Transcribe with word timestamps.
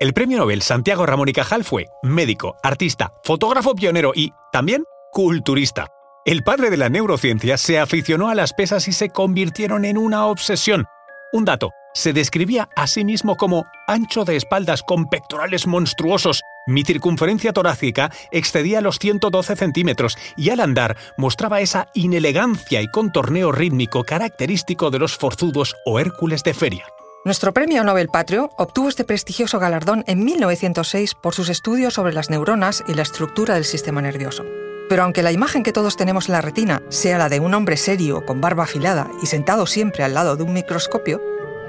El 0.00 0.12
premio 0.12 0.38
Nobel 0.38 0.60
Santiago 0.60 1.06
Ramón 1.06 1.28
y 1.28 1.32
Cajal 1.32 1.62
fue 1.62 1.86
médico, 2.02 2.56
artista, 2.64 3.12
fotógrafo 3.22 3.76
pionero 3.76 4.10
y, 4.12 4.32
también, 4.50 4.82
culturista. 5.12 5.86
El 6.24 6.42
padre 6.42 6.68
de 6.70 6.76
la 6.76 6.88
neurociencia 6.88 7.56
se 7.56 7.78
aficionó 7.78 8.28
a 8.28 8.34
las 8.34 8.54
pesas 8.54 8.88
y 8.88 8.92
se 8.92 9.10
convirtieron 9.10 9.84
en 9.84 9.96
una 9.96 10.26
obsesión. 10.26 10.86
Un 11.32 11.44
dato, 11.44 11.70
se 11.94 12.12
describía 12.12 12.68
a 12.74 12.88
sí 12.88 13.04
mismo 13.04 13.36
como 13.36 13.66
ancho 13.86 14.24
de 14.24 14.34
espaldas 14.34 14.82
con 14.82 15.06
pectorales 15.06 15.68
monstruosos. 15.68 16.42
Mi 16.66 16.82
circunferencia 16.82 17.52
torácica 17.52 18.10
excedía 18.32 18.80
los 18.80 18.98
112 18.98 19.54
centímetros 19.54 20.18
y 20.36 20.50
al 20.50 20.58
andar 20.58 20.96
mostraba 21.16 21.60
esa 21.60 21.86
inelegancia 21.94 22.82
y 22.82 22.88
contorneo 22.88 23.52
rítmico 23.52 24.02
característico 24.02 24.90
de 24.90 24.98
los 24.98 25.16
forzudos 25.16 25.76
o 25.86 26.00
Hércules 26.00 26.42
de 26.42 26.54
feria. 26.54 26.84
Nuestro 27.24 27.54
premio 27.54 27.82
Nobel 27.84 28.10
Patrio 28.10 28.50
obtuvo 28.58 28.90
este 28.90 29.02
prestigioso 29.02 29.58
galardón 29.58 30.04
en 30.06 30.26
1906 30.26 31.14
por 31.14 31.34
sus 31.34 31.48
estudios 31.48 31.94
sobre 31.94 32.12
las 32.12 32.28
neuronas 32.28 32.84
y 32.86 32.92
la 32.92 33.00
estructura 33.00 33.54
del 33.54 33.64
sistema 33.64 34.02
nervioso. 34.02 34.44
Pero 34.90 35.04
aunque 35.04 35.22
la 35.22 35.32
imagen 35.32 35.62
que 35.62 35.72
todos 35.72 35.96
tenemos 35.96 36.28
en 36.28 36.32
la 36.32 36.42
retina 36.42 36.82
sea 36.90 37.16
la 37.16 37.30
de 37.30 37.40
un 37.40 37.54
hombre 37.54 37.78
serio, 37.78 38.26
con 38.26 38.42
barba 38.42 38.64
afilada 38.64 39.10
y 39.22 39.26
sentado 39.26 39.64
siempre 39.64 40.04
al 40.04 40.12
lado 40.12 40.36
de 40.36 40.42
un 40.42 40.52
microscopio, 40.52 41.22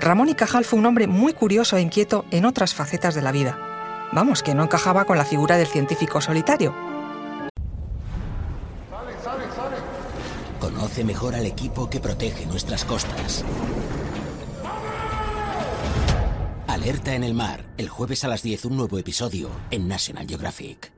Ramón 0.00 0.28
y 0.28 0.36
Cajal 0.36 0.64
fue 0.64 0.78
un 0.78 0.86
hombre 0.86 1.08
muy 1.08 1.32
curioso 1.32 1.76
e 1.76 1.80
inquieto 1.80 2.26
en 2.30 2.44
otras 2.44 2.72
facetas 2.72 3.16
de 3.16 3.22
la 3.22 3.32
vida. 3.32 3.58
Vamos, 4.12 4.44
que 4.44 4.54
no 4.54 4.62
encajaba 4.62 5.04
con 5.04 5.18
la 5.18 5.24
figura 5.24 5.56
del 5.56 5.66
científico 5.66 6.20
solitario. 6.20 6.72
Conoce 10.60 11.02
mejor 11.02 11.34
al 11.34 11.46
equipo 11.46 11.90
que 11.90 11.98
protege 11.98 12.46
nuestras 12.46 12.84
costas. 12.84 13.44
Alerta 16.80 17.14
en 17.14 17.24
el 17.24 17.34
mar, 17.34 17.66
el 17.76 17.90
jueves 17.90 18.24
a 18.24 18.28
las 18.28 18.42
10 18.42 18.64
un 18.64 18.78
nuevo 18.78 18.98
episodio 18.98 19.50
en 19.70 19.86
National 19.86 20.26
Geographic. 20.26 20.92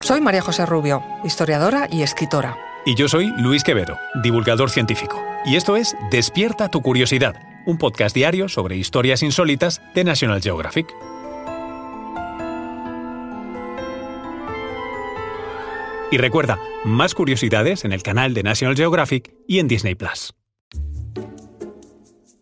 Soy 0.00 0.20
María 0.20 0.42
José 0.42 0.66
Rubio, 0.66 1.00
historiadora 1.22 1.88
y 1.92 2.02
escritora. 2.02 2.56
Y 2.84 2.96
yo 2.96 3.06
soy 3.06 3.32
Luis 3.38 3.62
Quevedo, 3.62 3.96
divulgador 4.24 4.68
científico. 4.68 5.24
Y 5.44 5.54
esto 5.54 5.76
es 5.76 5.96
Despierta 6.10 6.72
tu 6.72 6.82
curiosidad 6.82 7.36
un 7.66 7.78
podcast 7.78 8.16
diario 8.16 8.48
sobre 8.48 8.76
historias 8.76 9.22
insólitas 9.22 9.80
de 9.94 10.02
National 10.02 10.42
Geographic. 10.42 10.92
Y 16.10 16.18
recuerda, 16.18 16.58
más 16.84 17.14
curiosidades 17.14 17.84
en 17.84 17.92
el 17.92 18.02
canal 18.02 18.34
de 18.34 18.42
National 18.42 18.76
Geographic 18.76 19.32
y 19.46 19.60
en 19.60 19.68
Disney 19.68 19.94
Plus. 19.94 20.35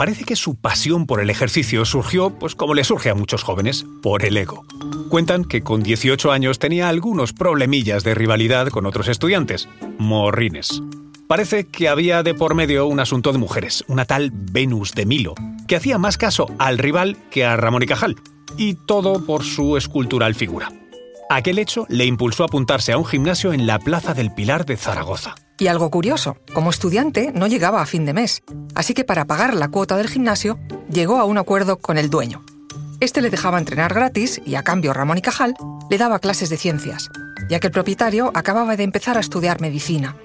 Parece 0.00 0.24
que 0.24 0.34
su 0.34 0.54
pasión 0.54 1.04
por 1.04 1.20
el 1.20 1.28
ejercicio 1.28 1.84
surgió, 1.84 2.30
pues 2.30 2.54
como 2.54 2.72
le 2.72 2.84
surge 2.84 3.10
a 3.10 3.14
muchos 3.14 3.42
jóvenes, 3.42 3.84
por 4.02 4.24
el 4.24 4.38
ego. 4.38 4.64
Cuentan 5.10 5.44
que 5.44 5.60
con 5.60 5.82
18 5.82 6.32
años 6.32 6.58
tenía 6.58 6.88
algunos 6.88 7.34
problemillas 7.34 8.02
de 8.02 8.14
rivalidad 8.14 8.68
con 8.68 8.86
otros 8.86 9.08
estudiantes, 9.08 9.68
morrines. 9.98 10.82
Parece 11.28 11.66
que 11.66 11.90
había 11.90 12.22
de 12.22 12.32
por 12.32 12.54
medio 12.54 12.86
un 12.86 12.98
asunto 12.98 13.30
de 13.30 13.36
mujeres, 13.40 13.84
una 13.88 14.06
tal 14.06 14.30
Venus 14.32 14.92
de 14.92 15.04
Milo, 15.04 15.34
que 15.68 15.76
hacía 15.76 15.98
más 15.98 16.16
caso 16.16 16.46
al 16.58 16.78
rival 16.78 17.18
que 17.30 17.44
a 17.44 17.58
Ramón 17.58 17.82
y 17.82 17.86
Cajal, 17.86 18.16
y 18.56 18.76
todo 18.86 19.26
por 19.26 19.44
su 19.44 19.76
escultural 19.76 20.34
figura. 20.34 20.72
Aquel 21.28 21.58
hecho 21.58 21.84
le 21.90 22.06
impulsó 22.06 22.44
a 22.44 22.46
apuntarse 22.46 22.92
a 22.92 22.96
un 22.96 23.04
gimnasio 23.04 23.52
en 23.52 23.66
la 23.66 23.78
Plaza 23.78 24.14
del 24.14 24.32
Pilar 24.32 24.64
de 24.64 24.78
Zaragoza. 24.78 25.34
Y 25.60 25.68
algo 25.68 25.90
curioso, 25.90 26.36
como 26.52 26.70
estudiante 26.70 27.30
no 27.32 27.46
llegaba 27.46 27.80
a 27.80 27.86
fin 27.86 28.04
de 28.04 28.14
mes, 28.14 28.42
así 28.74 28.94
que 28.94 29.04
para 29.04 29.26
pagar 29.26 29.54
la 29.54 29.68
cuota 29.68 29.96
del 29.96 30.08
gimnasio 30.08 30.58
llegó 30.90 31.18
a 31.18 31.24
un 31.24 31.38
acuerdo 31.38 31.78
con 31.78 31.98
el 31.98 32.10
dueño. 32.10 32.42
Este 32.98 33.22
le 33.22 33.30
dejaba 33.30 33.58
entrenar 33.58 33.94
gratis 33.94 34.40
y 34.44 34.56
a 34.56 34.64
cambio 34.64 34.92
Ramón 34.92 35.18
y 35.18 35.22
Cajal 35.22 35.54
le 35.88 35.98
daba 35.98 36.18
clases 36.18 36.50
de 36.50 36.56
ciencias, 36.56 37.10
ya 37.48 37.60
que 37.60 37.68
el 37.68 37.72
propietario 37.72 38.32
acababa 38.34 38.76
de 38.76 38.82
empezar 38.82 39.16
a 39.16 39.20
estudiar 39.20 39.60
medicina 39.60 40.16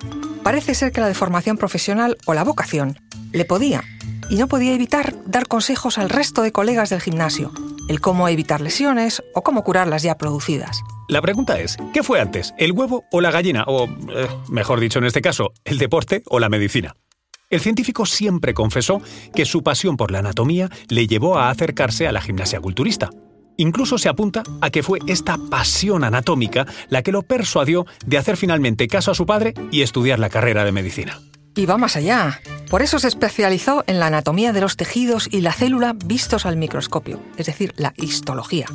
Parece 0.46 0.76
ser 0.76 0.92
que 0.92 1.02
la 1.02 1.08
deformación 1.08 1.58
profesional 1.58 2.20
o 2.28 2.36
la 2.36 2.44
vocación 2.44 3.00
le 3.32 3.46
podía 3.46 3.84
y 4.30 4.36
no 4.36 4.48
podía 4.48 4.74
evitar 4.74 5.16
dar 5.26 5.48
consejos 5.48 5.98
al 5.98 6.08
resto 6.08 6.44
de 6.44 6.52
colegas 6.52 6.92
del 6.92 7.02
gimnasio, 7.02 7.52
el 7.88 8.02
cómo 8.02 8.28
evitar 8.28 8.62
lesiones 8.62 9.24
o 9.34 9.44
cómo 9.44 9.64
curarlas 9.64 10.04
ya 10.04 10.18
producidas. 10.18 10.82
La 11.08 11.22
pregunta 11.22 11.60
es, 11.60 11.78
¿qué 11.94 12.04
fue 12.04 12.20
antes, 12.20 12.54
el 12.58 12.72
huevo 12.72 13.04
o 13.12 13.22
la 13.22 13.32
gallina? 13.32 13.64
O, 13.68 13.86
eh, 13.86 14.28
mejor 14.50 14.80
dicho 14.80 15.00
en 15.00 15.06
este 15.06 15.22
caso, 15.22 15.54
el 15.64 15.78
deporte 15.78 16.24
o 16.28 16.40
la 16.40 16.50
medicina. 16.50 16.96
El 17.50 17.60
científico 17.60 18.06
siempre 18.06 18.56
confesó 18.56 19.02
que 19.34 19.46
su 19.46 19.62
pasión 19.62 19.98
por 19.98 20.12
la 20.12 20.20
anatomía 20.20 20.70
le 20.90 21.06
llevó 21.06 21.38
a 21.38 21.50
acercarse 21.50 22.08
a 22.08 22.12
la 22.12 22.22
gimnasia 22.22 22.60
culturista. 22.60 23.12
Incluso 23.58 23.98
se 23.98 24.10
apunta 24.10 24.44
a 24.62 24.70
que 24.70 24.84
fue 24.84 25.00
esta 25.08 25.38
pasión 25.50 26.04
anatómica 26.04 26.66
la 26.90 27.04
que 27.04 27.12
lo 27.12 27.22
persuadió 27.22 27.86
de 28.06 28.18
hacer 28.18 28.36
finalmente 28.36 28.88
caso 28.88 29.12
a 29.12 29.16
su 29.16 29.26
padre 29.26 29.54
y 29.72 29.82
estudiar 29.82 30.20
la 30.20 30.30
carrera 30.30 30.66
de 30.66 30.72
medicina. 30.72 31.22
Y 31.56 31.66
va 31.66 31.78
más 31.78 31.96
allá. 31.96 32.42
Por 32.76 32.82
eso 32.82 33.00
se 33.00 33.08
especializó 33.08 33.86
en 33.88 34.00
la 34.00 34.08
anatomía 34.08 34.52
de 34.52 34.60
los 34.60 34.76
tejidos 34.76 35.30
y 35.32 35.40
la 35.40 35.54
célula 35.54 35.94
vistos 35.96 36.46
al 36.46 36.58
microscopio, 36.58 37.22
es 37.38 37.46
decir, 37.46 37.74
la 37.78 37.94
histología. 37.96 38.66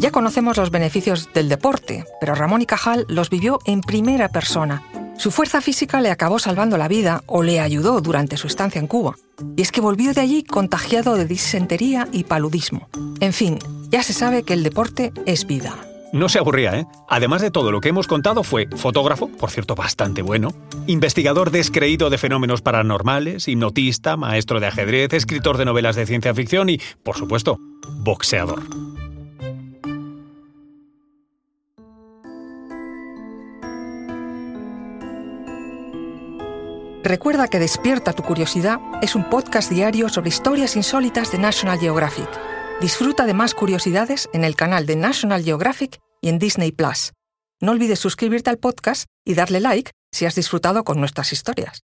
Ya 0.00 0.10
conocemos 0.10 0.56
los 0.56 0.72
beneficios 0.72 1.28
del 1.32 1.48
deporte, 1.48 2.04
pero 2.18 2.34
Ramón 2.34 2.62
y 2.62 2.66
Cajal 2.66 3.06
los 3.08 3.30
vivió 3.30 3.60
en 3.64 3.82
primera 3.82 4.30
persona. 4.30 4.82
Su 5.16 5.30
fuerza 5.30 5.60
física 5.60 6.00
le 6.00 6.10
acabó 6.10 6.40
salvando 6.40 6.76
la 6.76 6.88
vida 6.88 7.22
o 7.26 7.44
le 7.44 7.60
ayudó 7.60 8.00
durante 8.00 8.36
su 8.36 8.48
estancia 8.48 8.80
en 8.80 8.88
Cuba. 8.88 9.14
Y 9.56 9.62
es 9.62 9.70
que 9.70 9.80
volvió 9.80 10.12
de 10.12 10.22
allí 10.22 10.42
contagiado 10.42 11.14
de 11.14 11.26
disentería 11.26 12.08
y 12.10 12.24
paludismo. 12.24 12.88
En 13.20 13.32
fin, 13.32 13.60
ya 13.90 14.02
se 14.02 14.12
sabe 14.12 14.42
que 14.42 14.54
el 14.54 14.64
deporte 14.64 15.12
es 15.24 15.46
vida. 15.46 15.85
No 16.12 16.28
se 16.28 16.38
aburría, 16.38 16.78
¿eh? 16.78 16.86
Además 17.08 17.42
de 17.42 17.50
todo 17.50 17.72
lo 17.72 17.80
que 17.80 17.88
hemos 17.88 18.06
contado, 18.06 18.42
fue 18.42 18.68
fotógrafo, 18.76 19.28
por 19.28 19.50
cierto, 19.50 19.74
bastante 19.74 20.22
bueno, 20.22 20.50
investigador 20.86 21.50
descreído 21.50 22.10
de 22.10 22.18
fenómenos 22.18 22.62
paranormales, 22.62 23.48
hipnotista, 23.48 24.16
maestro 24.16 24.60
de 24.60 24.66
ajedrez, 24.68 25.12
escritor 25.12 25.58
de 25.58 25.64
novelas 25.64 25.96
de 25.96 26.06
ciencia 26.06 26.34
ficción 26.34 26.70
y, 26.70 26.80
por 27.02 27.16
supuesto, 27.16 27.58
boxeador. 27.98 28.62
Recuerda 37.06 37.46
que 37.46 37.60
Despierta 37.60 38.12
tu 38.12 38.24
Curiosidad 38.24 38.80
es 39.00 39.14
un 39.14 39.30
podcast 39.30 39.70
diario 39.70 40.08
sobre 40.08 40.28
historias 40.28 40.74
insólitas 40.74 41.30
de 41.30 41.38
National 41.38 41.78
Geographic. 41.78 42.55
Disfruta 42.80 43.24
de 43.24 43.32
más 43.32 43.54
curiosidades 43.54 44.28
en 44.34 44.44
el 44.44 44.54
canal 44.54 44.84
de 44.84 44.96
National 44.96 45.42
Geographic 45.42 45.98
y 46.20 46.28
en 46.28 46.38
Disney 46.38 46.72
Plus. 46.72 47.12
No 47.58 47.72
olvides 47.72 47.98
suscribirte 47.98 48.50
al 48.50 48.58
podcast 48.58 49.06
y 49.24 49.32
darle 49.32 49.60
like 49.60 49.92
si 50.12 50.26
has 50.26 50.34
disfrutado 50.34 50.84
con 50.84 51.00
nuestras 51.00 51.32
historias. 51.32 51.85